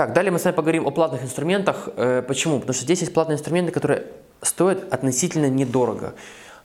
Так, 0.00 0.14
далее 0.14 0.32
мы 0.32 0.38
с 0.38 0.44
вами 0.46 0.54
поговорим 0.54 0.86
о 0.86 0.92
платных 0.92 1.22
инструментах. 1.22 1.90
Э, 1.94 2.22
почему? 2.26 2.58
Потому 2.58 2.72
что 2.72 2.84
здесь 2.84 3.00
есть 3.00 3.12
платные 3.12 3.36
инструменты, 3.36 3.70
которые 3.70 4.06
стоят 4.40 4.90
относительно 4.90 5.50
недорого. 5.50 6.14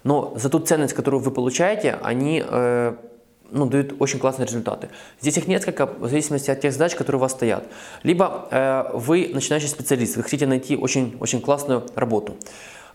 Но 0.06 0.32
за 0.38 0.50
ту 0.50 0.60
ценность, 0.60 0.94
которую 0.94 1.20
вы 1.20 1.32
получаете, 1.32 2.00
они 2.02 2.42
э, 2.48 2.96
ну, 3.52 3.66
дают 3.66 3.96
очень 4.00 4.20
классные 4.20 4.46
результаты. 4.46 4.88
Здесь 5.20 5.36
их 5.36 5.48
несколько 5.48 5.86
в 5.86 6.08
зависимости 6.08 6.50
от 6.50 6.62
тех 6.62 6.72
задач, 6.72 6.96
которые 6.96 7.18
у 7.18 7.22
вас 7.24 7.34
стоят. 7.34 7.66
Либо 8.04 8.48
э, 8.52 8.92
вы 8.94 9.30
начинающий 9.34 9.68
специалист, 9.68 10.16
вы 10.16 10.24
хотите 10.24 10.48
найти 10.48 10.78
очень, 10.78 11.18
очень 11.20 11.42
классную 11.42 11.84
работу. 11.94 12.38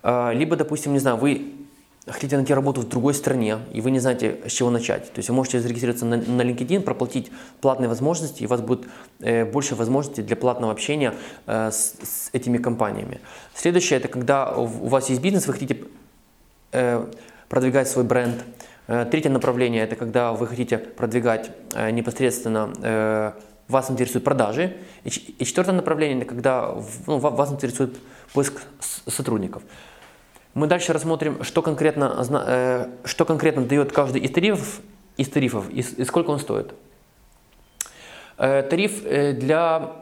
Либо, 0.03 0.57
допустим, 0.57 0.95
не 0.95 1.01
знаю, 1.01 1.19
вы 1.19 1.53
хотите 2.13 2.37
найти 2.37 2.55
работу 2.55 2.81
в 2.81 2.89
другой 2.89 3.15
стране, 3.15 3.59
и 3.73 3.81
вы 3.81 3.91
не 3.91 3.99
знаете, 4.01 4.39
с 4.47 4.53
чего 4.53 4.71
начать. 4.71 5.13
То 5.13 5.19
есть 5.19 5.29
вы 5.29 5.35
можете 5.35 5.61
зарегистрироваться 5.61 6.07
на, 6.07 6.17
на 6.17 6.43
LinkedIn, 6.43 6.81
проплатить 6.81 7.31
платные 7.61 7.89
возможности, 7.89 8.43
и 8.43 8.47
у 8.47 8.49
вас 8.49 8.61
будет 8.61 8.87
э, 9.21 9.45
больше 9.45 9.75
возможностей 9.75 10.23
для 10.23 10.37
платного 10.37 10.73
общения 10.73 11.15
э, 11.47 11.71
с, 11.71 11.95
с 12.03 12.31
этими 12.33 12.59
компаниями. 12.59 13.21
Следующее, 13.55 13.99
это 13.99 14.09
когда 14.09 14.53
у 14.53 14.67
вас 14.67 15.11
есть 15.11 15.21
бизнес, 15.21 15.47
вы 15.47 15.53
хотите 15.53 15.85
э, 16.73 17.07
продвигать 17.49 17.89
свой 17.89 18.05
бренд. 18.05 18.45
Э, 18.87 19.07
третье 19.11 19.31
направление– 19.31 19.83
это 19.85 19.97
когда 19.97 20.33
вы 20.33 20.47
хотите 20.47 20.79
продвигать 20.79 21.51
э, 21.75 21.91
непосредственно, 21.91 22.73
э, 22.83 23.33
вас 23.69 23.91
интересуют 23.91 24.25
продажи. 24.25 24.77
И 25.05 25.11
четвертое 25.45 25.73
направление– 25.73 26.17
это 26.19 26.27
когда 26.27 26.75
ну, 27.07 27.19
вас 27.19 27.53
интересует 27.53 27.97
поиск 28.33 28.63
сотрудников. 29.07 29.63
Мы 30.55 30.67
дальше 30.67 30.93
рассмотрим, 30.93 31.45
что 31.45 31.63
конкретно, 31.63 32.89
что 33.05 33.25
конкретно 33.25 33.65
дает 33.65 33.93
каждый 33.93 34.21
из 34.21 34.31
тарифов, 34.31 34.81
из 35.17 35.29
тарифов 35.29 35.71
и, 35.71 35.81
и 35.81 36.05
сколько 36.05 36.31
он 36.31 36.39
стоит. 36.39 36.75
Тариф 38.37 39.03
для 39.03 40.01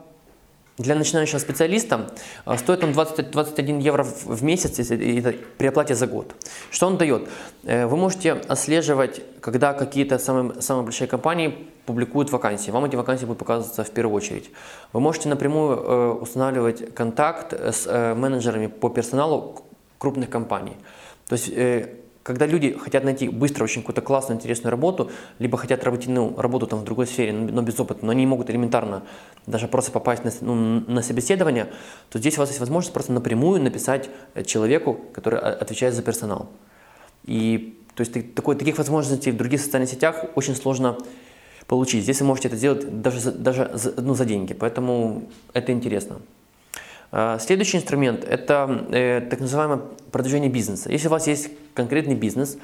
для 0.78 0.94
начинающего 0.94 1.38
специалиста 1.38 2.08
а, 2.44 2.56
стоит 2.56 2.84
он 2.84 2.92
20, 2.92 3.32
21 3.32 3.80
евро 3.80 4.04
в 4.04 4.42
месяц 4.44 4.78
если, 4.78 5.40
при 5.58 5.66
оплате 5.66 5.94
за 5.94 6.06
год. 6.06 6.34
Что 6.70 6.86
он 6.86 6.96
дает? 6.96 7.28
Э, 7.64 7.86
вы 7.86 7.96
можете 7.96 8.32
отслеживать, 8.32 9.20
когда 9.40 9.72
какие-то 9.72 10.18
самые, 10.18 10.62
самые 10.62 10.84
большие 10.84 11.08
компании 11.08 11.66
публикуют 11.84 12.30
вакансии. 12.30 12.70
Вам 12.70 12.84
эти 12.84 12.94
вакансии 12.94 13.24
будут 13.24 13.40
показываться 13.40 13.82
в 13.82 13.90
первую 13.90 14.14
очередь. 14.14 14.50
Вы 14.92 15.00
можете 15.00 15.28
напрямую 15.28 15.76
э, 15.76 16.10
устанавливать 16.20 16.94
контакт 16.94 17.52
с 17.52 17.84
э, 17.86 18.14
менеджерами 18.14 18.68
по 18.68 18.88
персоналу 18.88 19.64
крупных 19.98 20.30
компаний. 20.30 20.76
То 21.28 21.34
есть 21.34 21.50
когда 22.28 22.44
люди 22.44 22.76
хотят 22.76 23.04
найти 23.04 23.30
быстро 23.30 23.64
очень 23.64 23.80
какую-то 23.80 24.02
классную, 24.02 24.36
интересную 24.36 24.70
работу, 24.70 25.10
либо 25.38 25.56
хотят 25.56 25.82
рутинную 25.84 26.38
работу 26.38 26.66
там, 26.66 26.80
в 26.80 26.84
другой 26.84 27.06
сфере, 27.06 27.32
но 27.32 27.62
без 27.62 27.80
опыта, 27.80 28.04
но 28.04 28.12
они 28.12 28.20
не 28.20 28.26
могут 28.26 28.50
элементарно 28.50 29.02
даже 29.46 29.66
просто 29.66 29.92
попасть 29.92 30.24
на, 30.24 30.32
ну, 30.42 30.54
на 30.86 31.00
собеседование, 31.00 31.68
то 32.10 32.18
здесь 32.18 32.36
у 32.36 32.40
вас 32.40 32.50
есть 32.50 32.60
возможность 32.60 32.92
просто 32.92 33.12
напрямую 33.12 33.62
написать 33.62 34.10
э, 34.34 34.44
человеку, 34.44 35.00
который 35.14 35.40
отвечает 35.40 35.94
за 35.94 36.02
персонал. 36.02 36.50
И 37.24 37.80
то 37.94 38.02
есть 38.02 38.34
такой, 38.34 38.56
таких 38.56 38.76
возможностей 38.76 39.30
в 39.30 39.36
других 39.38 39.62
социальных 39.62 39.90
сетях 39.90 40.26
очень 40.34 40.54
сложно 40.54 40.98
получить. 41.66 42.02
Здесь 42.02 42.20
вы 42.20 42.26
можете 42.26 42.48
это 42.48 42.58
сделать 42.58 43.00
даже, 43.00 43.32
даже 43.32 43.70
ну, 43.96 44.14
за 44.14 44.26
деньги, 44.26 44.52
поэтому 44.52 45.30
это 45.54 45.72
интересно. 45.72 46.20
А, 47.10 47.38
следующий 47.38 47.78
инструмент– 47.78 48.24
это 48.28 48.86
э, 48.90 49.20
так 49.28 49.40
называемое 49.40 49.80
продвижение 50.12 50.50
бизнеса. 50.50 50.90
Если 50.90 51.08
у 51.08 51.10
вас 51.10 51.26
есть 51.26 51.50
конкретный 51.74 52.14
бизнес, 52.14 52.58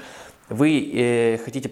вы 0.48 0.90
э, 0.92 1.38
хотите 1.38 1.70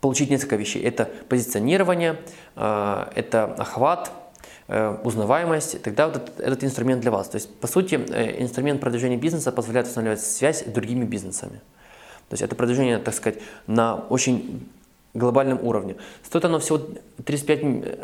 получить 0.00 0.30
несколько 0.30 0.56
вещей. 0.56 0.82
Это 0.82 1.08
позиционирование, 1.28 2.18
э, 2.56 3.04
это 3.14 3.44
охват, 3.54 4.10
э, 4.68 4.96
узнаваемость, 5.04 5.82
тогда 5.82 6.08
вот 6.08 6.16
этот, 6.16 6.40
этот 6.40 6.64
инструмент 6.64 7.00
для 7.00 7.10
вас. 7.10 7.28
То 7.28 7.36
есть, 7.36 7.54
по 7.56 7.66
сути, 7.66 7.94
инструмент 7.94 8.80
продвижения 8.80 9.16
бизнеса 9.16 9.52
позволяет 9.52 9.86
устанавливать 9.86 10.20
связь 10.20 10.62
с 10.62 10.64
другими 10.64 11.04
бизнесами. 11.04 11.60
То 12.28 12.34
есть 12.34 12.42
это 12.42 12.56
продвижение, 12.56 12.98
так 12.98 13.14
сказать, 13.14 13.40
на 13.66 13.96
очень 13.96 14.68
глобальном 15.12 15.64
уровне. 15.64 15.96
Стоит 16.24 16.44
оно 16.44 16.58
всего 16.58 16.80
35, 17.24 17.98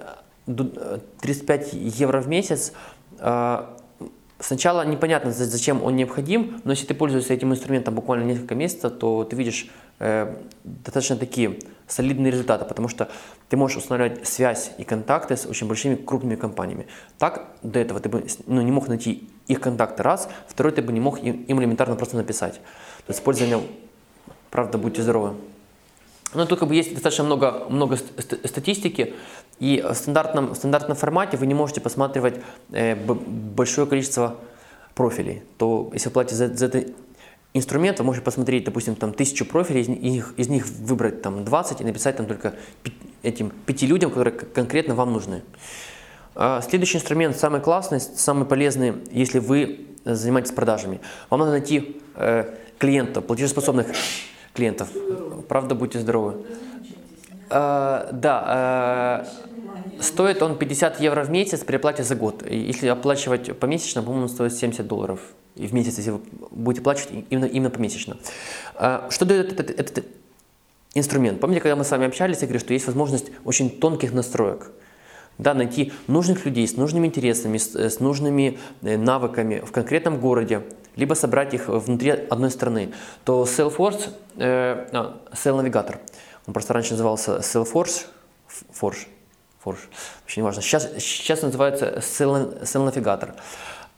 35 1.20 1.72
евро 1.72 2.20
в 2.20 2.28
месяц, 2.28 2.72
а, 2.72 2.99
сначала 4.40 4.84
непонятно, 4.84 5.30
зачем 5.32 5.82
он 5.82 5.96
необходим, 5.96 6.60
но 6.64 6.72
если 6.72 6.86
ты 6.86 6.94
пользуешься 6.94 7.34
этим 7.34 7.52
инструментом 7.52 7.94
буквально 7.94 8.24
несколько 8.24 8.54
месяцев, 8.54 8.92
то 8.98 9.24
ты 9.24 9.36
видишь 9.36 9.68
э, 9.98 10.34
достаточно 10.64 11.16
такие 11.16 11.58
солидные 11.86 12.30
результаты, 12.30 12.64
потому 12.64 12.88
что 12.88 13.10
ты 13.48 13.56
можешь 13.56 13.78
устанавливать 13.78 14.26
связь 14.26 14.72
и 14.78 14.84
контакты 14.84 15.36
с 15.36 15.46
очень 15.46 15.66
большими 15.66 15.94
крупными 15.94 16.36
компаниями. 16.36 16.86
Так 17.18 17.48
до 17.62 17.78
этого 17.78 18.00
ты 18.00 18.08
бы 18.08 18.24
ну, 18.46 18.62
не 18.62 18.72
мог 18.72 18.88
найти 18.88 19.28
их 19.46 19.60
контакты 19.60 20.02
раз, 20.02 20.28
второй 20.48 20.72
ты 20.72 20.82
бы 20.82 20.92
не 20.92 21.00
мог 21.00 21.22
им, 21.22 21.42
им 21.42 21.60
элементарно 21.60 21.96
просто 21.96 22.16
написать. 22.16 22.54
То 22.54 23.08
есть 23.08 23.20
использование, 23.20 23.60
правда, 24.50 24.78
будьте 24.78 25.02
здоровы. 25.02 25.34
Но 26.32 26.46
тут 26.46 26.60
как 26.60 26.68
бы 26.68 26.74
есть 26.76 26.94
достаточно 26.94 27.24
много, 27.24 27.66
много 27.68 27.96
статистики, 27.96 29.14
и 29.60 29.80
в 29.82 29.94
стандартном, 29.94 30.54
в 30.54 30.56
стандартном 30.56 30.96
формате 30.96 31.36
вы 31.36 31.46
не 31.46 31.54
можете 31.54 31.80
посматривать 31.80 32.40
э, 32.72 32.96
большое 32.96 33.86
количество 33.86 34.36
профилей. 34.94 35.42
То 35.58 35.90
если 35.92 36.08
вы 36.08 36.12
платите 36.14 36.36
за, 36.36 36.48
за 36.48 36.66
этот 36.66 36.94
инструмент, 37.52 37.98
вы 37.98 38.06
можете 38.06 38.24
посмотреть, 38.24 38.64
допустим, 38.64 38.96
там 38.96 39.12
тысячу 39.12 39.44
профилей, 39.44 39.82
из 39.82 39.88
них, 39.88 40.34
из 40.38 40.48
них 40.48 40.66
выбрать 40.66 41.20
там 41.20 41.44
20 41.44 41.80
и 41.82 41.84
написать 41.84 42.16
там 42.16 42.26
только 42.26 42.54
этим 43.22 43.50
пяти 43.66 43.86
людям, 43.86 44.10
которые 44.10 44.32
конкретно 44.32 44.94
вам 44.94 45.12
нужны. 45.12 45.42
А 46.34 46.62
следующий 46.62 46.96
инструмент, 46.96 47.36
самый 47.36 47.60
классный, 47.60 48.00
самый 48.00 48.46
полезный, 48.46 48.94
если 49.10 49.40
вы 49.40 49.86
занимаетесь 50.04 50.52
продажами. 50.52 51.00
Вам 51.28 51.40
надо 51.40 51.52
найти 51.52 52.00
э, 52.14 52.54
клиентов, 52.78 53.26
платежеспособных 53.26 53.88
клиентов. 54.54 54.88
Правда, 55.48 55.74
будьте 55.74 55.98
здоровы. 55.98 56.36
Э, 57.50 58.08
да, 58.12 59.24
э, 59.98 60.02
стоит 60.02 60.42
он 60.42 60.56
50 60.56 61.00
евро 61.00 61.24
в 61.24 61.30
месяц 61.30 61.60
при 61.64 61.76
оплате 61.76 62.04
за 62.04 62.14
год. 62.14 62.48
Если 62.48 62.86
оплачивать 62.86 63.58
помесячно, 63.58 64.02
по-моему, 64.02 64.24
он 64.24 64.28
стоит 64.28 64.54
70 64.54 64.86
долларов 64.86 65.20
и 65.56 65.66
в 65.66 65.74
месяц, 65.74 65.98
если 65.98 66.12
вы 66.12 66.20
будете 66.50 66.80
оплачивать 66.80 67.24
именно, 67.28 67.44
именно 67.44 67.70
помесячно. 67.70 68.16
Э, 68.76 69.08
что 69.10 69.24
дает 69.24 69.52
этот, 69.52 69.70
этот, 69.70 70.06
инструмент? 70.94 71.40
Помните, 71.40 71.60
когда 71.60 71.76
мы 71.76 71.84
с 71.84 71.90
вами 71.90 72.06
общались, 72.06 72.40
я 72.40 72.46
говорю, 72.46 72.60
что 72.60 72.72
есть 72.72 72.86
возможность 72.86 73.30
очень 73.44 73.70
тонких 73.70 74.12
настроек. 74.12 74.70
Да, 75.38 75.54
найти 75.54 75.92
нужных 76.06 76.44
людей 76.44 76.68
с 76.68 76.76
нужными 76.76 77.06
интересами, 77.06 77.58
с, 77.58 77.74
с 77.74 78.00
нужными 78.00 78.58
э, 78.82 78.96
навыками 78.96 79.60
в 79.60 79.72
конкретном 79.72 80.20
городе, 80.20 80.62
либо 80.96 81.14
собрать 81.14 81.54
их 81.54 81.68
внутри 81.68 82.10
одной 82.10 82.50
страны, 82.50 82.92
то 83.24 83.44
Salesforce, 83.44 84.10
э, 84.36 84.88
а, 84.92 85.20
Sales 85.32 85.64
Navigator, 85.64 85.98
он 86.46 86.52
просто 86.52 86.72
раньше 86.72 86.92
назывался 86.92 87.38
Salesforce, 87.38 88.06
Forge, 88.80 89.06
Forge, 89.64 89.78
вообще 90.22 90.40
не 90.40 90.42
важно, 90.42 90.62
сейчас, 90.62 90.90
сейчас 90.98 91.42
называется 91.42 91.98
Sales 91.98 92.62
Navigator. 92.62 93.34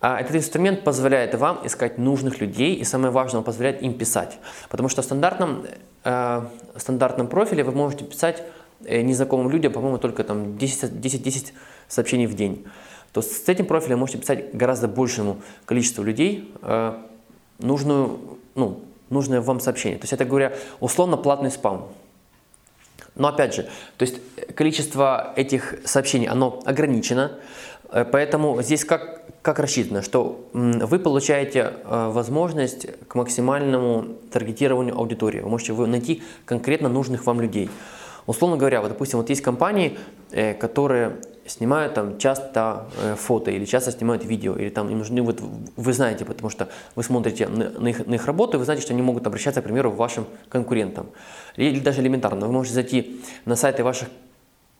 А 0.00 0.20
этот 0.20 0.34
инструмент 0.34 0.82
позволяет 0.82 1.34
вам 1.36 1.64
искать 1.64 1.96
нужных 1.96 2.40
людей 2.40 2.74
и 2.74 2.84
самое 2.84 3.12
важное, 3.12 3.38
он 3.38 3.44
позволяет 3.44 3.82
им 3.82 3.94
писать. 3.94 4.38
Потому 4.68 4.88
что 4.88 5.02
в 5.02 5.04
стандартном, 5.04 5.64
э, 6.02 6.42
стандартном 6.76 7.28
профиле 7.28 7.62
вы 7.62 7.70
можете 7.70 8.04
писать 8.04 8.42
э, 8.84 9.02
незнакомым 9.02 9.48
людям, 9.48 9.72
по-моему, 9.72 9.98
только 9.98 10.24
там 10.24 10.56
10-10 10.56 11.52
сообщений 11.88 12.26
в 12.26 12.34
день 12.34 12.66
то 13.12 13.20
с 13.20 13.48
этим 13.48 13.66
профилем 13.66 13.98
можете 13.98 14.18
писать 14.18 14.54
гораздо 14.54 14.88
большему 14.88 15.42
количеству 15.66 16.02
людей 16.02 16.52
э, 16.62 16.94
нужную, 17.58 18.38
ну, 18.54 18.80
нужное 19.10 19.40
вам 19.40 19.60
сообщение. 19.60 19.98
То 19.98 20.04
есть 20.04 20.14
это, 20.14 20.24
говоря, 20.24 20.54
условно 20.80 21.16
платный 21.16 21.50
спам. 21.50 21.88
Но 23.14 23.28
опять 23.28 23.54
же, 23.54 23.62
то 23.96 24.04
есть 24.04 24.20
количество 24.54 25.32
этих 25.36 25.74
сообщений, 25.84 26.28
оно 26.28 26.60
ограничено, 26.64 27.32
э, 27.90 28.04
поэтому 28.10 28.62
здесь 28.62 28.84
как, 28.84 29.22
как 29.42 29.58
рассчитано, 29.58 30.02
что 30.02 30.48
вы 30.52 30.98
получаете 30.98 31.72
э, 31.84 32.10
возможность 32.12 32.86
к 33.08 33.14
максимальному 33.14 34.16
таргетированию 34.30 34.96
аудитории. 34.96 35.40
Вы 35.40 35.50
можете 35.50 35.72
найти 35.74 36.22
конкретно 36.44 36.88
нужных 36.88 37.26
вам 37.26 37.40
людей. 37.40 37.70
Условно 38.26 38.56
говоря, 38.56 38.80
вот, 38.80 38.88
допустим, 38.88 39.18
вот 39.18 39.28
есть 39.28 39.42
компании, 39.42 39.98
э, 40.30 40.54
которые 40.54 41.16
снимают 41.46 41.94
там 41.94 42.18
часто 42.18 42.86
э, 43.00 43.14
фото 43.16 43.50
или 43.50 43.64
часто 43.64 43.90
снимают 43.92 44.24
видео, 44.24 44.54
или 44.54 44.70
там 44.70 44.88
им 44.88 44.98
нужны, 44.98 45.22
вот 45.22 45.40
вы 45.76 45.92
знаете, 45.92 46.24
потому 46.24 46.50
что 46.50 46.68
вы 46.94 47.02
смотрите 47.02 47.48
на, 47.48 47.88
их, 47.88 48.06
на 48.06 48.14
их 48.14 48.26
работу, 48.26 48.56
и 48.56 48.58
вы 48.58 48.64
знаете, 48.64 48.82
что 48.82 48.92
они 48.92 49.02
могут 49.02 49.26
обращаться, 49.26 49.60
к 49.60 49.64
примеру, 49.64 49.92
к 49.92 49.96
вашим 49.96 50.26
конкурентам. 50.48 51.08
Или 51.56 51.80
даже 51.80 52.00
элементарно, 52.00 52.46
вы 52.46 52.52
можете 52.52 52.74
зайти 52.74 53.20
на 53.44 53.56
сайты 53.56 53.82
ваших 53.82 54.08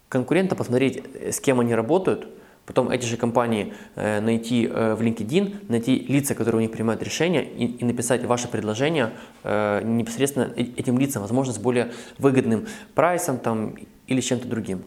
конкурентов, 0.09 0.59
посмотреть, 0.59 1.03
э, 1.15 1.33
с 1.33 1.41
кем 1.41 1.61
они 1.61 1.75
работают, 1.75 2.29
потом 2.65 2.91
эти 2.91 3.05
же 3.07 3.17
компании 3.17 3.75
э, 3.97 4.21
найти 4.21 4.69
в 4.69 5.01
LinkedIn, 5.03 5.67
найти 5.69 5.99
лица, 6.09 6.35
которые 6.35 6.59
у 6.59 6.63
них 6.63 6.71
принимают 6.71 7.03
решения, 7.03 7.43
и, 7.43 7.67
и 7.67 7.85
написать 7.85 8.25
ваше 8.25 8.47
предложение 8.49 9.11
непосредственно 9.43 10.53
этим 10.55 10.97
лицам, 10.99 11.23
возможно, 11.23 11.53
с 11.53 11.59
более 11.59 11.91
выгодным 12.19 12.67
прайсом 12.95 13.39
там, 13.39 13.75
или 14.07 14.21
чем-то 14.21 14.47
другим. 14.47 14.85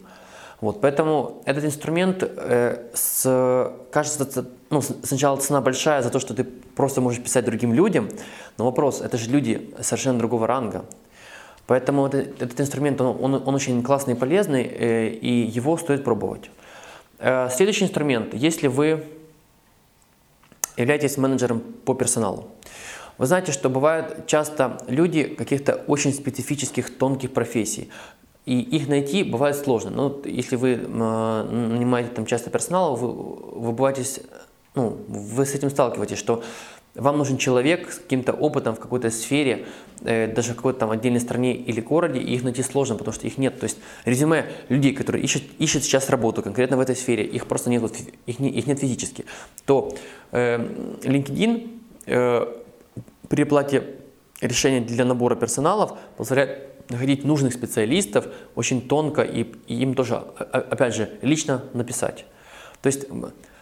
Вот, 0.61 0.81
поэтому 0.81 1.41
этот 1.45 1.65
инструмент, 1.65 2.23
э, 2.23 2.87
с, 2.93 3.71
кажется, 3.91 4.45
ну, 4.69 4.81
сначала 4.81 5.37
цена 5.37 5.61
большая 5.61 6.01
за 6.01 6.09
то, 6.09 6.19
что 6.19 6.33
ты 6.33 6.43
просто 6.43 7.01
можешь 7.01 7.21
писать 7.21 7.45
другим 7.45 7.73
людям, 7.73 8.09
но 8.57 8.65
вопрос, 8.65 9.01
это 9.01 9.17
же 9.17 9.29
люди 9.29 9.73
совершенно 9.81 10.17
другого 10.17 10.47
ранга. 10.47 10.85
Поэтому 11.67 12.07
этот, 12.07 12.41
этот 12.41 12.61
инструмент, 12.61 13.01
он, 13.01 13.17
он, 13.21 13.43
он 13.45 13.55
очень 13.55 13.83
классный 13.83 14.13
и 14.13 14.17
полезный, 14.17 14.63
э, 14.63 15.09
и 15.09 15.41
его 15.41 15.77
стоит 15.77 16.03
пробовать. 16.03 16.49
Э, 17.19 17.49
следующий 17.51 17.85
инструмент, 17.85 18.33
если 18.33 18.67
вы 18.67 19.03
являетесь 20.77 21.17
менеджером 21.17 21.59
по 21.59 21.93
персоналу. 21.93 22.49
Вы 23.17 23.27
знаете, 23.27 23.53
что 23.53 23.69
бывают 23.69 24.27
часто 24.27 24.77
люди 24.87 25.23
каких-то 25.23 25.75
очень 25.87 26.13
специфических, 26.13 26.97
тонких 26.97 27.31
профессий. 27.31 27.89
И 28.45 28.59
их 28.59 28.87
найти 28.87 29.23
бывает 29.23 29.55
сложно. 29.55 29.89
Ну, 29.89 30.21
если 30.23 30.55
вы 30.55 30.73
э, 30.73 30.87
нанимаете 30.87 32.09
там 32.09 32.25
часто 32.25 32.49
персонал, 32.49 32.95
вы, 32.95 33.11
вы 33.11 33.71
бываете, 33.71 34.03
ну, 34.75 34.97
вы 35.07 35.45
с 35.45 35.55
этим 35.55 35.71
сталкиваетесь, 35.71 36.19
что 36.19 36.43
вам 36.95 37.17
нужен 37.17 37.37
человек 37.37 37.91
с 37.91 37.97
каким-то 37.97 38.33
опытом 38.33 38.75
в 38.75 38.79
какой-то 38.79 39.09
сфере, 39.09 39.65
э, 40.01 40.27
даже 40.33 40.53
в 40.53 40.55
какой-то 40.55 40.79
там 40.79 40.91
отдельной 40.91 41.19
стране 41.19 41.55
или 41.55 41.81
городе, 41.81 42.19
и 42.19 42.35
их 42.35 42.43
найти 42.43 42.61
сложно, 42.61 42.95
потому 42.95 43.13
что 43.13 43.27
их 43.27 43.37
нет. 43.37 43.59
То 43.59 43.65
есть 43.65 43.77
резюме 44.05 44.45
людей, 44.69 44.93
которые 44.93 45.23
ищут, 45.23 45.43
ищут 45.57 45.83
сейчас 45.83 46.09
работу 46.09 46.41
конкретно 46.41 46.77
в 46.77 46.79
этой 46.79 46.95
сфере, 46.95 47.23
их 47.23 47.47
просто 47.47 47.69
нет, 47.69 47.83
их, 48.27 48.39
не, 48.39 48.49
их 48.49 48.67
нет 48.67 48.79
физически. 48.79 49.25
То 49.65 49.93
э, 50.31 50.57
LinkedIn 51.01 51.79
э, 52.05 52.45
при 53.27 53.41
оплате 53.41 53.83
решения 54.39 54.81
для 54.81 55.03
набора 55.03 55.35
персоналов 55.35 55.97
позволяет 56.17 56.74
находить 56.89 57.23
нужных 57.23 57.53
специалистов 57.53 58.27
очень 58.55 58.87
тонко 58.87 59.21
и, 59.21 59.43
и 59.67 59.81
им 59.81 59.95
тоже, 59.95 60.15
опять 60.15 60.95
же, 60.95 61.09
лично 61.21 61.63
написать. 61.73 62.25
То 62.81 62.87
есть, 62.87 63.07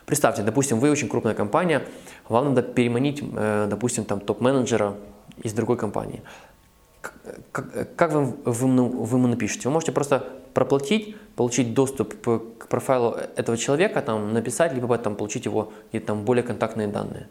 представьте, 0.05 0.43
допустим, 0.43 0.79
вы 0.79 0.91
очень 0.91 1.07
крупная 1.07 1.33
компания, 1.33 1.83
вам 2.27 2.49
надо 2.49 2.61
переманить, 2.61 3.23
э, 3.23 3.67
допустим, 3.69 4.05
там 4.05 4.19
топ-менеджера 4.19 4.95
из 5.41 5.53
другой 5.53 5.77
компании. 5.77 6.21
Как, 7.51 7.95
как 7.95 8.13
вы, 8.13 8.25
вы, 8.45 8.89
вы 8.89 9.17
ему 9.17 9.27
напишете? 9.27 9.69
Вы 9.69 9.73
можете 9.73 9.91
просто 9.91 10.27
проплатить, 10.53 11.15
получить 11.35 11.73
доступ 11.73 12.15
к 12.21 12.67
профайлу 12.67 13.11
этого 13.35 13.57
человека, 13.57 14.01
там, 14.01 14.33
написать, 14.33 14.73
либо 14.73 14.97
там, 14.97 15.15
получить 15.15 15.45
его 15.45 15.73
и 15.91 15.99
там, 15.99 16.25
более 16.25 16.43
контактные 16.43 16.87
данные. 16.87 17.27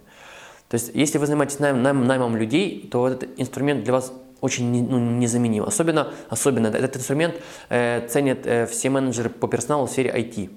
То 0.68 0.76
есть, 0.76 0.90
если 0.94 1.18
вы 1.18 1.26
занимаетесь 1.26 1.58
найм, 1.58 1.82
найм, 1.82 2.06
наймом 2.06 2.36
людей, 2.36 2.88
то 2.90 3.06
этот 3.06 3.28
инструмент 3.36 3.84
для 3.84 3.92
вас 3.92 4.12
очень 4.42 4.88
ну, 4.88 4.98
незаменим. 4.98 5.62
Особенно, 5.62 6.12
особенно 6.28 6.66
этот 6.66 6.96
инструмент 6.96 7.36
э, 7.70 8.06
ценят 8.08 8.44
э, 8.44 8.66
все 8.66 8.90
менеджеры 8.90 9.30
по 9.30 9.48
персоналу 9.48 9.86
в 9.86 9.90
сфере 9.90 10.10
IT. 10.10 10.50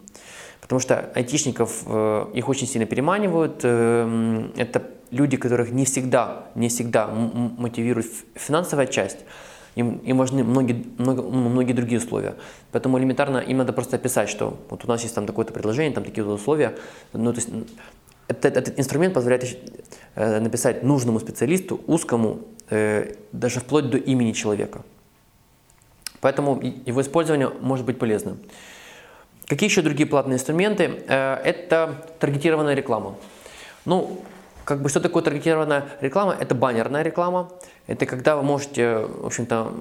Потому 0.59 0.81
что 0.81 1.11
айтишников, 1.15 1.83
э, 1.85 2.25
их 2.33 2.49
очень 2.49 2.67
сильно 2.67 2.87
переманивают. 2.87 3.61
Э, 3.63 4.49
это 4.57 4.81
люди, 5.11 5.37
которых 5.37 5.71
не 5.71 5.85
всегда, 5.85 6.47
не 6.55 6.67
всегда 6.69 7.07
мотивирует 7.07 8.07
финансовая 8.33 8.87
часть. 8.87 9.19
Им, 9.75 9.97
им 9.97 10.17
важны 10.17 10.43
многие, 10.43 10.83
много, 10.97 11.21
ну, 11.21 11.49
многие 11.49 11.73
другие 11.73 11.99
условия. 11.99 12.35
Поэтому 12.71 12.97
элементарно 12.97 13.37
им 13.37 13.57
надо 13.57 13.71
просто 13.71 13.97
описать, 13.97 14.29
что 14.29 14.57
вот 14.69 14.83
у 14.85 14.87
нас 14.87 15.03
есть 15.03 15.13
там 15.13 15.27
такое-то 15.27 15.53
предложение, 15.53 15.93
там 15.93 16.03
такие 16.03 16.25
условия. 16.25 16.75
Ну, 17.13 17.31
то 17.33 17.39
есть, 17.39 17.49
этот, 18.27 18.57
этот 18.57 18.79
инструмент 18.79 19.13
позволяет 19.13 19.59
э, 20.15 20.39
написать 20.39 20.81
нужному 20.81 21.19
специалисту, 21.19 21.79
узкому, 21.85 22.39
даже 22.69 23.59
вплоть 23.59 23.89
до 23.89 23.97
имени 23.97 24.31
человека. 24.31 24.81
Поэтому 26.25 26.59
его 26.61 27.01
использование 27.01 27.49
может 27.61 27.85
быть 27.85 27.99
полезным. 27.99 28.39
Какие 29.47 29.69
еще 29.69 29.83
другие 29.83 30.07
платные 30.07 30.37
инструменты? 30.37 31.03
Э, 31.07 31.35
это 31.35 32.03
таргетированная 32.19 32.73
реклама. 32.73 33.15
Ну, 33.85 34.21
как 34.63 34.81
бы 34.81 34.89
что 34.89 34.99
такое 34.99 35.21
таргетированная 35.21 35.85
реклама? 36.01 36.35
Это 36.39 36.55
баннерная 36.55 37.03
реклама. 37.03 37.51
Это 37.85 38.07
когда 38.07 38.35
вы 38.35 38.41
можете, 38.41 39.05
в 39.05 39.27
общем-то, 39.27 39.71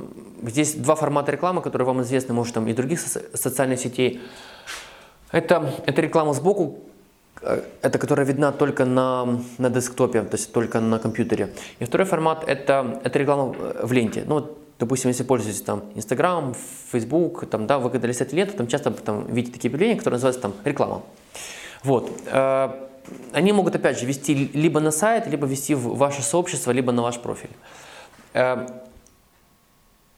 здесь 0.43 0.75
два 0.75 0.97
формата 0.97 1.33
рекламы, 1.33 1.63
которые 1.63 1.87
вам 1.87 2.03
известны, 2.03 2.35
может, 2.35 2.53
там 2.53 2.69
и 2.69 2.75
других 2.75 3.01
социальных 3.01 3.81
сетей. 3.81 4.21
Это, 5.33 5.73
это 5.87 6.03
реклама 6.03 6.35
сбоку, 6.35 6.85
Э, 6.85 6.94
это 7.41 7.99
которая 7.99 8.27
видна 8.27 8.53
только 8.53 8.85
на, 8.85 9.41
на 9.59 9.71
десктопе, 9.71 10.23
то 10.23 10.37
есть 10.37 10.53
только 10.53 10.81
на 10.81 10.99
компьютере. 10.99 11.53
И 11.79 11.85
второй 11.85 12.07
формат 12.07 12.45
это, 12.47 13.01
это 13.05 13.19
реклама 13.19 13.55
в 13.83 13.93
ленте. 13.93 14.25
Ну, 14.27 14.57
допустим, 14.79 15.09
если 15.11 15.25
пользуетесь 15.25 15.63
там 15.63 15.83
Instagram, 15.95 16.55
Facebook, 16.93 17.47
там, 17.47 17.67
да, 17.67 17.79
вы 17.79 17.91
когда 17.91 18.09
листаете 18.09 18.37
ленту, 18.37 18.57
там 18.57 18.67
часто 18.67 18.91
там, 18.91 19.27
видите 19.27 19.53
такие 19.53 19.69
объявления, 19.69 19.97
которые 19.97 20.17
называются 20.17 20.43
там 20.43 20.55
реклама. 20.65 21.03
Вот. 21.83 22.11
Э, 22.27 22.71
они 23.33 23.53
могут, 23.53 23.77
опять 23.77 23.99
же, 23.99 24.07
вести 24.07 24.51
либо 24.55 24.81
на 24.81 24.91
сайт, 24.91 25.27
либо 25.27 25.47
вести 25.47 25.75
в 25.75 25.97
ваше 25.97 26.23
сообщество, 26.23 26.71
либо 26.71 26.93
на 26.93 27.03
ваш 27.03 27.19
профиль. 27.19 27.51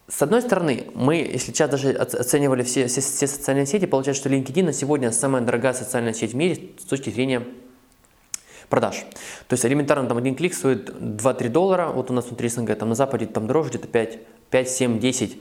С 0.08 0.22
одной 0.22 0.40
стороны, 0.40 0.86
мы, 0.94 1.16
если 1.16 1.50
сейчас 1.50 1.68
даже 1.68 1.90
оценивали 1.90 2.62
все, 2.62 2.86
все, 2.86 3.00
все 3.00 3.26
социальные 3.26 3.66
сети, 3.66 3.86
получается, 3.86 4.20
что 4.20 4.30
LinkedIn 4.30 4.64
на 4.64 4.72
сегодня 4.72 5.10
самая 5.10 5.42
дорогая 5.42 5.72
социальная 5.72 6.12
сеть 6.12 6.32
в 6.32 6.36
мире 6.36 6.70
с 6.78 6.84
точки 6.84 7.10
зрения 7.10 7.42
продаж. 8.68 9.04
То 9.48 9.54
есть 9.54 9.64
элементарно 9.64 10.08
там 10.08 10.16
один 10.18 10.36
клик 10.36 10.54
стоит 10.54 10.90
2-3 10.90 11.48
доллара, 11.48 11.88
вот 11.88 12.10
у 12.10 12.14
нас 12.14 12.26
внутри 12.26 12.48
СНГ, 12.48 12.78
там 12.78 12.90
на 12.90 12.94
Западе 12.94 13.26
там 13.26 13.48
дороже 13.48 13.70
где-то 13.70 13.88
5, 13.88 14.18
5, 14.50 14.70
7, 14.70 15.00
10. 15.00 15.40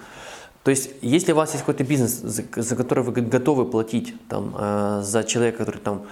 То 0.63 0.71
есть, 0.71 0.89
если 1.01 1.31
у 1.33 1.35
вас 1.35 1.51
есть 1.51 1.61
какой-то 1.61 1.83
бизнес, 1.83 2.11
за, 2.11 2.43
за 2.55 2.75
который 2.75 3.03
вы 3.03 3.11
готовы 3.11 3.65
платить 3.65 4.15
там, 4.29 4.55
э, 4.57 5.01
за 5.03 5.23
человека, 5.23 5.59
который 5.59 5.77
там 5.79 6.07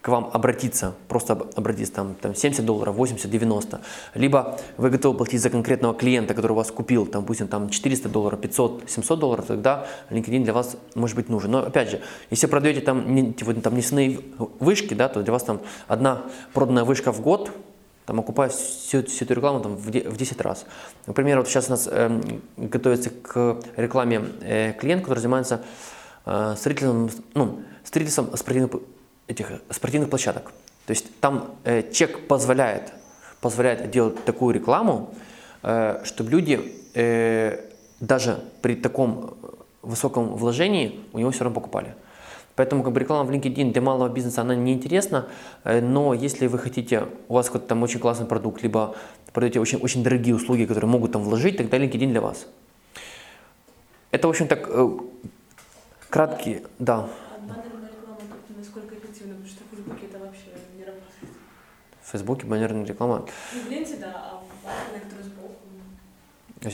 к 0.00 0.08
вам 0.08 0.30
обратиться, 0.32 0.94
просто 1.08 1.32
обратиться, 1.56 1.94
там, 1.94 2.14
там 2.14 2.34
70 2.34 2.64
долларов, 2.64 2.94
80, 2.94 3.28
90, 3.28 3.80
либо 4.14 4.58
вы 4.76 4.90
готовы 4.90 5.16
платить 5.16 5.42
за 5.42 5.50
конкретного 5.50 5.92
клиента, 5.94 6.34
который 6.34 6.52
у 6.52 6.54
вас 6.54 6.70
купил, 6.70 7.04
там, 7.06 7.24
пусть 7.24 7.48
там 7.48 7.68
400 7.68 8.08
долларов, 8.08 8.40
500, 8.40 8.84
700 8.88 9.18
долларов, 9.18 9.46
тогда 9.46 9.86
LinkedIn 10.10 10.44
для 10.44 10.52
вас 10.52 10.76
может 10.94 11.16
быть 11.16 11.28
нужен. 11.28 11.50
Но 11.50 11.58
опять 11.58 11.90
же, 11.90 12.00
если 12.30 12.46
продаете 12.46 12.80
там, 12.80 13.12
не, 13.12 13.32
типа, 13.32 13.54
там 13.54 13.74
нефтяные 13.74 14.20
вышки, 14.60 14.94
да, 14.94 15.08
то 15.08 15.22
для 15.22 15.32
вас 15.32 15.42
там 15.42 15.60
одна 15.88 16.22
проданная 16.52 16.84
вышка 16.84 17.12
в 17.12 17.20
год, 17.20 17.50
там 18.06 18.20
окупает 18.20 18.52
всю, 18.52 19.04
всю 19.04 19.24
эту 19.24 19.34
рекламу 19.34 19.60
там, 19.60 19.76
в, 19.76 19.90
10 19.90 20.40
раз. 20.40 20.64
Например, 21.06 21.38
вот 21.38 21.48
сейчас 21.48 21.66
у 21.66 21.72
нас 21.72 21.88
э, 21.90 22.20
готовится 22.56 23.10
к 23.10 23.58
рекламе 23.76 24.22
э, 24.40 24.72
клиент, 24.72 25.02
который 25.02 25.18
занимается 25.18 25.60
э, 26.24 26.54
строительством, 26.56 27.10
ну, 27.34 27.60
строительством 27.84 28.34
спортивных 28.34 28.80
этих 29.28 29.52
спортивных 29.70 30.10
площадок. 30.10 30.52
То 30.86 30.90
есть 30.92 31.06
там 31.20 31.54
э, 31.64 31.90
чек 31.92 32.26
позволяет, 32.26 32.92
позволяет 33.40 33.90
делать 33.90 34.24
такую 34.24 34.54
рекламу, 34.54 35.14
э, 35.62 36.00
чтобы 36.04 36.30
люди 36.30 36.72
э, 36.94 37.60
даже 38.00 38.40
при 38.62 38.74
таком 38.74 39.36
высоком 39.82 40.34
вложении 40.34 41.00
у 41.12 41.18
него 41.18 41.30
все 41.30 41.44
равно 41.44 41.60
покупали. 41.60 41.94
Поэтому 42.56 42.82
как 42.82 42.92
бы 42.92 42.98
реклама 42.98 43.22
в 43.22 43.30
LinkedIn 43.30 43.72
для 43.72 43.80
малого 43.80 44.08
бизнеса 44.08 44.40
она 44.40 44.56
не 44.56 44.72
интересна, 44.72 45.26
э, 45.64 45.80
но 45.80 46.14
если 46.14 46.48
вы 46.48 46.58
хотите, 46.58 47.06
у 47.28 47.34
вас 47.34 47.46
какой-то 47.46 47.68
там 47.68 47.82
очень 47.82 48.00
классный 48.00 48.26
продукт, 48.26 48.62
либо 48.62 48.96
продаете 49.32 49.60
очень, 49.60 49.78
очень 49.78 50.02
дорогие 50.02 50.34
услуги, 50.34 50.64
которые 50.64 50.90
могут 50.90 51.12
там 51.12 51.22
вложить, 51.22 51.56
тогда 51.56 51.76
LinkedIn 51.76 52.10
для 52.10 52.20
вас. 52.20 52.46
Это, 54.10 54.26
в 54.26 54.30
общем, 54.30 54.48
так 54.48 54.66
э, 54.68 54.88
краткий, 56.08 56.62
да. 56.78 57.08
В 62.08 62.12
Фейсбуке 62.12 62.46
баннерная 62.46 62.86
реклама. 62.86 63.26
Ну, 63.52 63.60
в 63.60 63.70
ленте, 63.70 63.96
да, 63.96 64.06
а 64.14 64.42
в 64.64 64.94
некоторые 64.94 65.24
сбоку. 65.24 65.56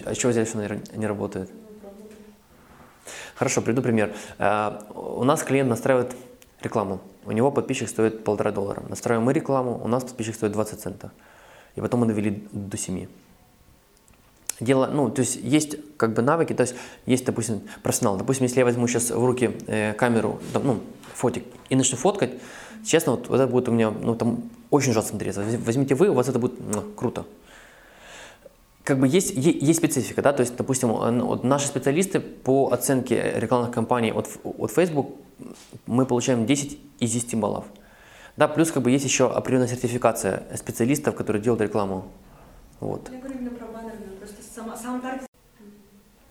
А 0.08 0.14
чего 0.14 0.30
здесь 0.30 0.48
что 0.48 0.58
не 0.94 1.06
работает? 1.08 1.50
Ну, 1.82 1.90
Хорошо, 3.34 3.60
приду 3.60 3.82
пример. 3.82 4.14
Э, 4.38 4.78
у 4.94 5.24
нас 5.24 5.42
клиент 5.42 5.68
настраивает 5.68 6.14
рекламу. 6.62 7.00
У 7.24 7.32
него 7.32 7.50
подписчик 7.50 7.88
стоит 7.88 8.22
полтора 8.22 8.52
доллара. 8.52 8.84
Настраиваем 8.88 9.26
мы 9.26 9.32
рекламу, 9.32 9.80
у 9.82 9.88
нас 9.88 10.04
подписчик 10.04 10.36
стоит 10.36 10.52
20 10.52 10.80
центов. 10.80 11.10
И 11.74 11.80
потом 11.80 12.00
мы 12.00 12.06
довели 12.06 12.46
до 12.52 12.76
7. 12.76 13.08
Дело, 14.60 14.86
ну, 14.86 15.10
то 15.10 15.20
есть 15.20 15.34
есть 15.34 15.96
как 15.96 16.14
бы 16.14 16.22
навыки, 16.22 16.52
то 16.52 16.60
есть 16.60 16.76
есть, 17.06 17.24
допустим, 17.24 17.62
профессионал. 17.82 18.16
Допустим, 18.18 18.44
если 18.44 18.60
я 18.60 18.64
возьму 18.64 18.86
сейчас 18.86 19.10
в 19.10 19.24
руки 19.24 19.50
э, 19.66 19.94
камеру, 19.94 20.38
ну, 20.52 20.78
фотик 21.12 21.42
и 21.70 21.74
начну 21.74 21.98
фоткать, 21.98 22.34
честно, 22.86 23.16
вот 23.16 23.28
это 23.28 23.48
будет 23.48 23.68
у 23.68 23.72
меня, 23.72 23.90
ну, 23.90 24.14
там 24.14 24.48
очень 24.74 24.90
ужасно 24.90 25.10
смотреться. 25.10 25.44
Возьмите 25.64 25.94
вы, 25.94 26.08
у 26.08 26.14
вас 26.14 26.28
это 26.28 26.38
будет 26.38 26.58
ну, 26.58 26.82
круто. 26.96 27.24
Как 28.82 28.98
бы 28.98 29.08
есть, 29.08 29.32
есть 29.34 29.78
специфика, 29.78 30.20
да, 30.20 30.32
то 30.32 30.42
есть, 30.42 30.56
допустим, 30.56 30.88
вот 30.88 31.44
наши 31.44 31.66
специалисты 31.66 32.20
по 32.20 32.70
оценке 32.70 33.32
рекламных 33.36 33.70
кампаний 33.70 34.12
от, 34.12 34.28
от 34.44 34.70
Facebook, 34.70 35.14
мы 35.86 36.04
получаем 36.04 36.44
10 36.44 36.78
из 37.00 37.12
10 37.12 37.36
баллов. 37.36 37.64
Да, 38.36 38.48
плюс 38.48 38.72
как 38.72 38.82
бы 38.82 38.90
есть 38.90 39.04
еще 39.04 39.30
определенная 39.30 39.68
сертификация 39.68 40.42
специалистов, 40.54 41.14
которые 41.14 41.42
делают 41.42 41.62
рекламу. 41.62 42.04
Вот. 42.80 43.08
Я 43.10 43.20
говорю 43.20 43.38
именно 43.38 43.50
про 43.50 43.66
баннерную, 43.68 44.18
просто 44.18 44.42
сама, 44.54 44.76
сам 44.76 45.00
таргет. 45.00 45.28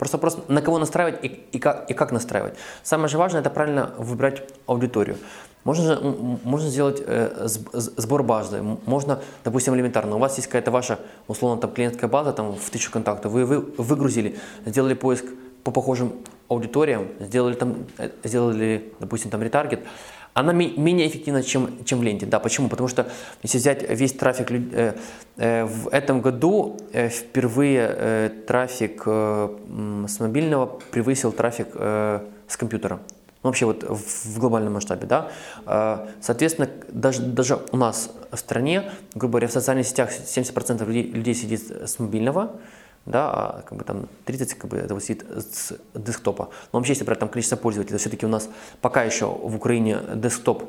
Просто 0.04 0.18
вопрос, 0.18 0.38
на 0.50 0.62
кого 0.62 0.80
настраивать 0.80 1.24
и, 1.24 1.28
и, 1.54 1.60
как, 1.60 1.90
и 1.90 1.94
как 1.94 2.12
настраивать. 2.12 2.56
Самое 2.84 3.08
же 3.08 3.18
важное– 3.18 3.40
это 3.42 3.50
правильно 3.50 3.94
выбирать 3.98 4.44
аудиторию. 4.66 5.16
Можно, 5.64 5.84
же, 5.86 6.00
можно 6.44 6.70
сделать 6.70 7.02
э, 7.06 7.48
сбор 7.48 8.22
базы, 8.24 8.62
можно, 8.86 9.22
допустим, 9.46 9.74
элементарно, 9.76 10.18
у 10.18 10.20
вас 10.20 10.36
есть 10.36 10.50
какая-то 10.50 10.72
ваша, 10.72 11.00
условно, 11.30 11.62
там, 11.62 11.72
клиентская 11.72 12.10
база 12.10 12.34
там, 12.34 12.54
в 12.54 12.70
тысячу 12.70 12.92
контактов, 12.92 13.32
вы, 13.32 13.46
вы 13.46 13.60
выгрузили, 13.78 14.38
сделали 14.66 14.94
поиск 14.94 15.24
по 15.64 15.72
похожим 15.72 16.12
аудиториям, 16.50 17.08
сделали, 17.22 17.54
там, 17.54 17.86
э, 17.98 18.10
сделали 18.26 18.94
допустим, 19.00 19.32
там 19.32 19.42
ретаргет, 19.42 19.86
она 20.34 20.52
менее 20.54 21.08
эффективна, 21.08 21.44
чем, 21.44 21.84
чем 21.86 22.00
в 22.00 22.04
ленте. 22.04 22.26
Да, 22.26 22.40
почему? 22.40 22.70
Потому 22.70 22.90
что 22.90 23.08
если 23.44 23.60
взять 23.60 23.90
весь 23.90 24.14
трафик, 24.14 24.52
э, 24.52 24.96
э, 25.38 25.66
в 25.66 25.88
этом 25.90 26.22
году 26.22 26.78
э, 26.92 27.10
впервые 27.10 27.88
э, 27.90 28.30
трафик 28.48 29.04
э, 29.06 30.06
с 30.08 30.20
мобильного 30.20 30.80
превысил 30.92 31.32
трафик 31.32 31.68
э, 31.76 32.20
с 32.48 32.58
компьютера. 32.58 33.00
Ну, 33.44 33.50
вообще 33.50 33.66
вот 33.66 33.84
в, 33.84 34.40
глобальном 34.40 34.74
масштабе, 34.74 35.06
да. 35.06 35.30
Э, 35.66 36.08
соответственно, 36.22 36.70
даже, 36.90 37.22
даже 37.22 37.60
у 37.72 37.78
нас 37.78 38.10
в 38.32 38.38
стране, 38.38 38.90
грубо 39.14 39.34
говоря, 39.34 39.48
в 39.48 39.52
социальных 39.52 39.86
сетях 39.86 40.10
70% 40.12 40.84
людей, 40.86 41.12
людей 41.12 41.36
сидит 41.36 41.70
с 41.70 42.00
мобильного, 42.00 42.60
да, 43.06 43.30
а 43.30 43.62
как 43.68 43.78
бы 43.78 43.84
там 43.84 44.08
30 44.26 44.54
как 44.54 44.70
бы, 44.70 44.78
этого 44.78 45.02
сидит 45.02 45.26
с 45.30 45.74
десктопа. 45.94 46.50
Но 46.72 46.80
вообще, 46.80 46.94
если 46.94 47.04
брать 47.04 47.20
там 47.20 47.30
количество 47.30 47.58
пользователей, 47.58 47.98
все-таки 47.98 48.26
у 48.26 48.30
нас 48.30 48.50
пока 48.82 49.04
еще 49.04 49.26
в 49.26 49.56
Украине 49.56 50.00
десктоп 50.16 50.64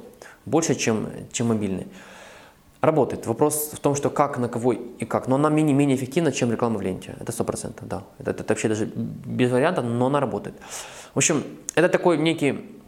больше, 0.44 0.74
чем, 0.74 1.08
чем 1.32 1.48
мобильный. 1.48 1.86
Работает. 2.80 3.26
Вопрос 3.26 3.70
в 3.72 3.78
том, 3.78 3.94
что 3.94 4.10
как, 4.10 4.38
на 4.38 4.48
кого 4.48 4.72
и 4.72 5.04
как. 5.06 5.26
Но 5.28 5.36
она 5.36 5.48
менее, 5.48 5.74
менее 5.74 5.96
эффективна, 5.96 6.32
чем 6.32 6.52
реклама 6.52 6.78
в 6.78 6.82
ленте. 6.82 7.14
Это 7.18 7.32
100%, 7.32 7.78
да. 7.82 8.02
Это, 8.18 8.32
это 8.32 8.44
вообще 8.48 8.68
даже 8.68 8.84
без 8.84 9.50
варианта, 9.50 9.80
но 9.80 10.06
она 10.06 10.20
работает. 10.20 10.56
В 11.14 11.18
общем, 11.18 11.44
это 11.74 11.88
такой 11.88 12.18
некий... 12.18 12.78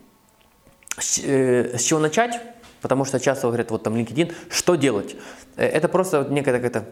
Э, 1.24 1.78
с 1.78 1.82
чего 1.82 1.98
начать? 1.98 2.40
Потому 2.82 3.06
что 3.06 3.18
часто 3.18 3.46
говорят, 3.46 3.70
вот 3.70 3.84
там 3.84 3.94
LinkedIn, 3.94 4.34
что 4.50 4.74
делать? 4.74 5.16
Э, 5.56 5.64
это 5.64 5.88
просто 5.88 6.18
вот 6.18 6.30
некая 6.30 6.52
такая 6.52 6.84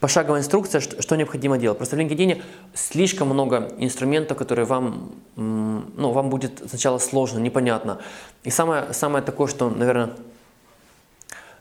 пошаговая 0.00 0.40
инструкция, 0.40 0.80
что, 0.80 1.00
что 1.00 1.16
необходимо 1.16 1.58
делать. 1.58 1.78
Просто 1.78 1.96
в 1.96 1.98
LinkedIn 2.00 2.42
слишком 2.74 3.28
много 3.28 3.72
инструментов, 3.78 4.36
которые 4.36 4.64
вам, 4.64 5.12
ну, 5.36 6.10
вам 6.12 6.30
будет 6.30 6.62
сначала 6.68 6.98
сложно, 6.98 7.38
непонятно. 7.38 8.00
И 8.42 8.50
самое, 8.50 8.92
самое 8.92 9.22
такое, 9.22 9.46
что, 9.46 9.68
наверное, 9.68 10.10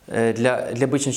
э, 0.08 0.34
для, 0.34 0.72
для 0.72 0.88
обычного 0.88 1.14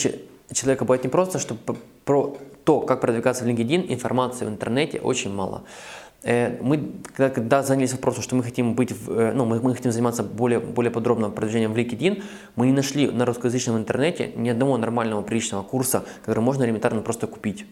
человека 0.52 0.84
бывает 0.84 1.04
непросто, 1.04 1.38
что 1.38 1.56
про 2.04 2.36
то, 2.64 2.80
как 2.80 3.00
продвигаться 3.00 3.44
в 3.44 3.46
LinkedIn, 3.46 3.92
информации 3.92 4.44
в 4.44 4.48
интернете 4.48 5.00
очень 5.00 5.32
мало. 5.32 5.62
Э, 6.24 6.56
мы 6.62 6.92
когда 7.16 7.62
занялись 7.62 7.92
вопросом, 7.92 8.22
что 8.22 8.36
мы 8.36 8.42
хотим 8.42 8.74
быть, 8.74 8.92
в, 8.92 9.10
э, 9.10 9.32
ну, 9.32 9.44
мы, 9.44 9.60
мы 9.60 9.74
хотим 9.74 9.92
заниматься 9.92 10.22
более, 10.22 10.60
более 10.60 10.90
подробным 10.90 11.32
продвижением 11.32 11.72
в 11.72 11.76
LinkedIn, 11.76 12.22
мы 12.56 12.66
не 12.66 12.72
нашли 12.72 13.10
на 13.10 13.24
русскоязычном 13.24 13.76
интернете 13.76 14.32
ни 14.36 14.48
одного 14.48 14.76
нормального 14.76 15.22
приличного 15.22 15.62
курса, 15.62 16.04
который 16.24 16.40
можно 16.40 16.64
элементарно 16.64 17.02
просто 17.02 17.26
купить. 17.26 17.66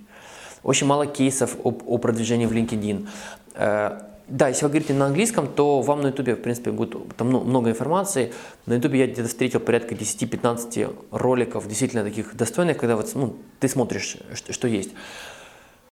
Очень 0.62 0.86
мало 0.86 1.06
кейсов 1.06 1.56
о, 1.62 1.70
о 1.70 1.98
продвижении 1.98 2.46
в 2.46 2.52
LinkedIn. 2.52 3.06
Э, 3.54 4.00
да, 4.30 4.46
если 4.48 4.64
вы 4.64 4.68
говорите 4.68 4.94
на 4.94 5.06
английском, 5.06 5.48
то 5.48 5.80
вам 5.82 6.02
на 6.02 6.08
YouTube, 6.08 6.38
в 6.38 6.42
принципе, 6.42 6.70
будет 6.70 6.94
там 7.16 7.28
много 7.28 7.70
информации. 7.70 8.32
На 8.66 8.74
YouTube 8.74 8.94
я 8.94 9.06
где-то 9.06 9.28
встретил 9.28 9.58
порядка 9.58 9.94
10-15 9.94 10.94
роликов, 11.10 11.66
действительно 11.66 12.04
таких 12.04 12.36
достойных, 12.36 12.78
когда 12.78 12.94
вот, 12.94 13.10
ну, 13.14 13.36
ты 13.58 13.68
смотришь, 13.68 14.18
что 14.50 14.68
есть. 14.68 14.90